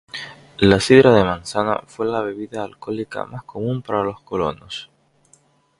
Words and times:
La 0.57 0.79
sidra 0.79 1.13
de 1.13 1.23
manzana 1.23 1.83
fue 1.85 2.07
la 2.07 2.21
bebida 2.23 2.63
alcohólica 2.63 3.23
más 3.27 3.43
común 3.43 3.83
para 3.83 4.01
los 4.01 4.19
colonos. 4.21 4.89